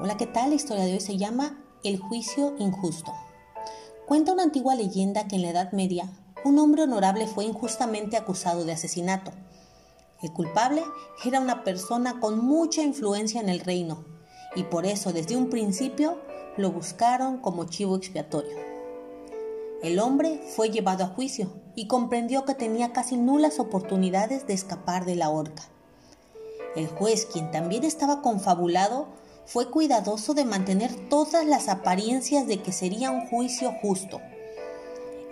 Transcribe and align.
Hola, 0.00 0.16
¿qué 0.16 0.26
tal? 0.28 0.50
La 0.50 0.54
historia 0.54 0.84
de 0.84 0.92
hoy 0.92 1.00
se 1.00 1.16
llama 1.16 1.58
El 1.82 1.98
juicio 1.98 2.54
injusto. 2.60 3.12
Cuenta 4.06 4.32
una 4.32 4.44
antigua 4.44 4.76
leyenda 4.76 5.26
que 5.26 5.34
en 5.34 5.42
la 5.42 5.50
Edad 5.50 5.72
Media 5.72 6.08
un 6.44 6.60
hombre 6.60 6.84
honorable 6.84 7.26
fue 7.26 7.44
injustamente 7.46 8.16
acusado 8.16 8.64
de 8.64 8.70
asesinato. 8.70 9.32
El 10.22 10.32
culpable 10.32 10.84
era 11.24 11.40
una 11.40 11.64
persona 11.64 12.20
con 12.20 12.38
mucha 12.38 12.80
influencia 12.80 13.40
en 13.40 13.48
el 13.48 13.58
reino 13.58 14.04
y 14.54 14.62
por 14.62 14.86
eso 14.86 15.12
desde 15.12 15.36
un 15.36 15.50
principio 15.50 16.20
lo 16.56 16.70
buscaron 16.70 17.38
como 17.38 17.64
chivo 17.64 17.96
expiatorio. 17.96 18.56
El 19.82 19.98
hombre 19.98 20.40
fue 20.54 20.70
llevado 20.70 21.02
a 21.02 21.08
juicio 21.08 21.50
y 21.74 21.88
comprendió 21.88 22.44
que 22.44 22.54
tenía 22.54 22.92
casi 22.92 23.16
nulas 23.16 23.58
oportunidades 23.58 24.46
de 24.46 24.54
escapar 24.54 25.06
de 25.06 25.16
la 25.16 25.30
horca. 25.30 25.64
El 26.76 26.86
juez, 26.86 27.26
quien 27.26 27.50
también 27.50 27.82
estaba 27.82 28.22
confabulado, 28.22 29.08
fue 29.48 29.70
cuidadoso 29.70 30.34
de 30.34 30.44
mantener 30.44 30.94
todas 31.08 31.46
las 31.46 31.68
apariencias 31.68 32.46
de 32.46 32.60
que 32.60 32.70
sería 32.70 33.10
un 33.10 33.26
juicio 33.28 33.72
justo. 33.80 34.20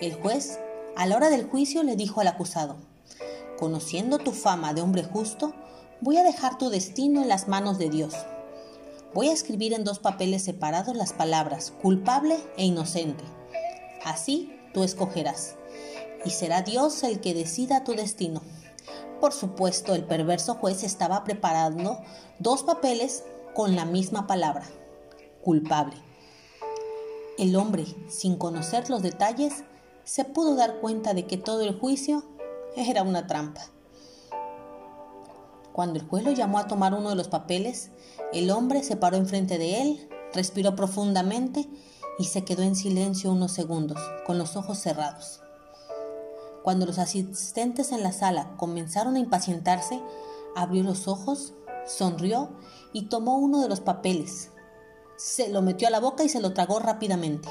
El 0.00 0.14
juez, 0.14 0.58
a 0.96 1.04
la 1.04 1.16
hora 1.16 1.28
del 1.28 1.46
juicio, 1.46 1.82
le 1.82 1.96
dijo 1.96 2.22
al 2.22 2.28
acusado, 2.28 2.76
Conociendo 3.58 4.16
tu 4.16 4.32
fama 4.32 4.72
de 4.72 4.80
hombre 4.80 5.02
justo, 5.02 5.52
voy 6.00 6.16
a 6.16 6.24
dejar 6.24 6.56
tu 6.56 6.70
destino 6.70 7.20
en 7.20 7.28
las 7.28 7.46
manos 7.46 7.76
de 7.76 7.90
Dios. 7.90 8.14
Voy 9.12 9.28
a 9.28 9.34
escribir 9.34 9.74
en 9.74 9.84
dos 9.84 9.98
papeles 9.98 10.42
separados 10.44 10.96
las 10.96 11.12
palabras 11.12 11.70
culpable 11.82 12.38
e 12.56 12.64
inocente. 12.64 13.24
Así 14.02 14.50
tú 14.72 14.82
escogerás, 14.82 15.56
y 16.24 16.30
será 16.30 16.62
Dios 16.62 17.02
el 17.02 17.20
que 17.20 17.34
decida 17.34 17.84
tu 17.84 17.92
destino. 17.92 18.40
Por 19.20 19.34
supuesto, 19.34 19.94
el 19.94 20.04
perverso 20.04 20.54
juez 20.54 20.84
estaba 20.84 21.22
preparando 21.24 22.00
dos 22.38 22.62
papeles 22.62 23.24
con 23.56 23.74
la 23.74 23.86
misma 23.86 24.26
palabra, 24.26 24.66
culpable. 25.42 25.96
El 27.38 27.56
hombre, 27.56 27.86
sin 28.06 28.36
conocer 28.36 28.90
los 28.90 29.00
detalles, 29.00 29.64
se 30.04 30.26
pudo 30.26 30.56
dar 30.56 30.78
cuenta 30.80 31.14
de 31.14 31.26
que 31.26 31.38
todo 31.38 31.62
el 31.62 31.80
juicio 31.80 32.22
era 32.76 33.02
una 33.02 33.26
trampa. 33.26 33.62
Cuando 35.72 35.98
el 35.98 36.06
juez 36.06 36.22
lo 36.22 36.32
llamó 36.32 36.58
a 36.58 36.66
tomar 36.66 36.92
uno 36.92 37.08
de 37.08 37.16
los 37.16 37.28
papeles, 37.28 37.92
el 38.34 38.50
hombre 38.50 38.82
se 38.82 38.96
paró 38.96 39.16
enfrente 39.16 39.56
de 39.56 39.80
él, 39.80 40.08
respiró 40.34 40.76
profundamente 40.76 41.66
y 42.18 42.24
se 42.24 42.44
quedó 42.44 42.62
en 42.62 42.76
silencio 42.76 43.32
unos 43.32 43.52
segundos, 43.52 43.98
con 44.26 44.36
los 44.36 44.54
ojos 44.56 44.76
cerrados. 44.76 45.40
Cuando 46.62 46.84
los 46.84 46.98
asistentes 46.98 47.90
en 47.92 48.02
la 48.02 48.12
sala 48.12 48.54
comenzaron 48.58 49.16
a 49.16 49.20
impacientarse, 49.20 50.02
abrió 50.54 50.82
los 50.82 51.08
ojos, 51.08 51.54
sonrió 51.86 52.50
y 52.92 53.08
tomó 53.08 53.38
uno 53.38 53.60
de 53.60 53.68
los 53.68 53.80
papeles. 53.80 54.50
Se 55.16 55.48
lo 55.48 55.62
metió 55.62 55.88
a 55.88 55.90
la 55.90 56.00
boca 56.00 56.24
y 56.24 56.28
se 56.28 56.40
lo 56.40 56.52
tragó 56.52 56.78
rápidamente. 56.78 57.48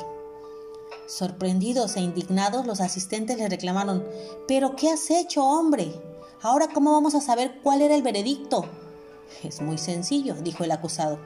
Sorprendidos 1.08 1.96
e 1.96 2.02
indignados, 2.02 2.66
los 2.66 2.82
asistentes 2.82 3.38
le 3.38 3.50
reclamaron, 3.50 4.06
¿Pero 4.48 4.76
qué 4.76 4.90
has 4.90 5.10
hecho, 5.10 5.44
hombre? 5.44 5.94
Ahora, 6.42 6.68
¿cómo 6.74 6.92
vamos 6.92 7.16
a 7.16 7.22
saber 7.22 7.60
cuál 7.64 7.82
era 7.82 7.96
el 7.96 8.02
veredicto? 8.02 8.66
Es 9.44 9.62
muy 9.62 9.78
sencillo, 9.78 10.36
dijo 10.36 10.64
el 10.64 10.72
acusado. 10.72 11.20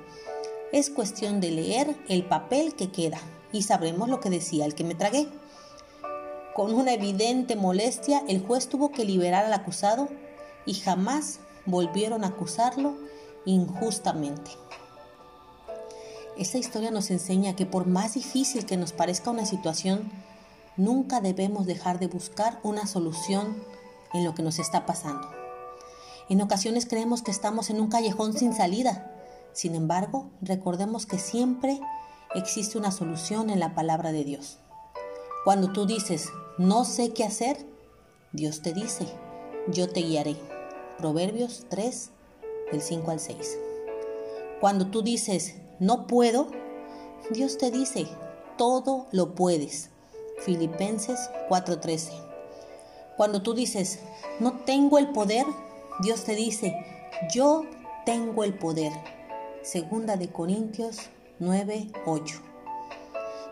Es 0.71 0.89
cuestión 0.89 1.41
de 1.41 1.51
leer 1.51 1.95
el 2.07 2.25
papel 2.25 2.75
que 2.75 2.91
queda 2.91 3.19
y 3.51 3.63
sabremos 3.63 4.09
lo 4.09 4.19
que 4.19 4.29
decía 4.29 4.65
el 4.65 4.75
que 4.75 4.83
me 4.83 4.95
tragué. 4.95 5.27
Con 6.53 6.73
una 6.73 6.93
evidente 6.93 7.55
molestia, 7.55 8.23
el 8.27 8.41
juez 8.45 8.67
tuvo 8.67 8.91
que 8.91 9.05
liberar 9.05 9.45
al 9.45 9.53
acusado 9.53 10.09
y 10.65 10.73
jamás 10.75 11.39
volvieron 11.69 12.23
a 12.23 12.27
acusarlo 12.27 12.95
injustamente. 13.45 14.51
Esta 16.37 16.57
historia 16.57 16.91
nos 16.91 17.11
enseña 17.11 17.55
que 17.55 17.65
por 17.65 17.85
más 17.85 18.13
difícil 18.13 18.65
que 18.65 18.77
nos 18.77 18.93
parezca 18.93 19.31
una 19.31 19.45
situación, 19.45 20.09
nunca 20.77 21.19
debemos 21.19 21.65
dejar 21.65 21.99
de 21.99 22.07
buscar 22.07 22.59
una 22.63 22.87
solución 22.87 23.57
en 24.13 24.23
lo 24.23 24.33
que 24.33 24.43
nos 24.43 24.59
está 24.59 24.85
pasando. 24.85 25.27
En 26.29 26.41
ocasiones 26.41 26.85
creemos 26.85 27.23
que 27.23 27.31
estamos 27.31 27.69
en 27.69 27.81
un 27.81 27.89
callejón 27.89 28.33
sin 28.33 28.53
salida. 28.53 29.11
Sin 29.51 29.75
embargo, 29.75 30.29
recordemos 30.41 31.05
que 31.05 31.17
siempre 31.17 31.79
existe 32.35 32.77
una 32.77 32.91
solución 32.91 33.49
en 33.49 33.59
la 33.59 33.73
palabra 33.73 34.11
de 34.11 34.23
Dios. 34.23 34.59
Cuando 35.43 35.73
tú 35.73 35.85
dices, 35.85 36.29
no 36.57 36.85
sé 36.85 37.13
qué 37.13 37.23
hacer, 37.23 37.65
Dios 38.31 38.61
te 38.61 38.73
dice, 38.73 39.07
yo 39.67 39.89
te 39.89 40.01
guiaré. 40.01 40.58
Proverbios 40.99 41.65
3, 41.69 42.09
del 42.71 42.81
5 42.81 43.11
al 43.11 43.19
6. 43.21 43.57
Cuando 44.59 44.87
tú 44.87 45.01
dices, 45.01 45.55
no 45.79 46.07
puedo, 46.07 46.47
Dios 47.31 47.57
te 47.57 47.71
dice, 47.71 48.05
todo 48.57 49.07
lo 49.13 49.33
puedes. 49.33 49.91
Filipenses 50.39 51.29
4:13. 51.47 52.11
Cuando 53.15 53.41
tú 53.41 53.53
dices, 53.53 53.99
no 54.41 54.59
tengo 54.65 54.97
el 54.97 55.11
poder, 55.11 55.45
Dios 56.01 56.25
te 56.25 56.35
dice, 56.35 56.75
yo 57.33 57.63
tengo 58.05 58.43
el 58.43 58.53
poder. 58.53 58.91
Segunda 59.61 60.17
de 60.17 60.29
Corintios 60.29 60.97
9:8. 61.39 62.41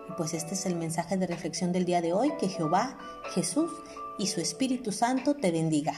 Y 0.10 0.12
pues 0.18 0.34
este 0.34 0.54
es 0.56 0.66
el 0.66 0.76
mensaje 0.76 1.16
de 1.16 1.28
reflexión 1.28 1.72
del 1.72 1.86
día 1.86 2.02
de 2.02 2.12
hoy, 2.12 2.34
que 2.40 2.50
Jehová, 2.50 2.98
Jesús 3.34 3.72
y 4.18 4.28
su 4.28 4.42
Espíritu 4.42 4.92
Santo 4.92 5.36
te 5.36 5.52
bendiga. 5.52 5.94